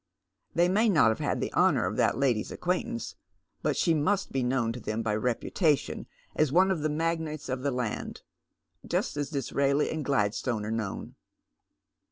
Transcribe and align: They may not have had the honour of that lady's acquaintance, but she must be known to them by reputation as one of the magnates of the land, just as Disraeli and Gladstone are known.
They 0.55 0.67
may 0.67 0.89
not 0.89 1.09
have 1.09 1.19
had 1.19 1.39
the 1.41 1.53
honour 1.53 1.85
of 1.85 1.95
that 1.97 2.17
lady's 2.17 2.51
acquaintance, 2.51 3.15
but 3.61 3.77
she 3.77 3.93
must 3.93 4.31
be 4.31 4.41
known 4.41 4.71
to 4.73 4.79
them 4.79 5.03
by 5.03 5.15
reputation 5.15 6.07
as 6.35 6.51
one 6.51 6.71
of 6.71 6.81
the 6.81 6.89
magnates 6.89 7.49
of 7.49 7.61
the 7.61 7.69
land, 7.69 8.23
just 8.83 9.15
as 9.15 9.29
Disraeli 9.29 9.91
and 9.91 10.03
Gladstone 10.03 10.65
are 10.65 10.71
known. 10.71 11.13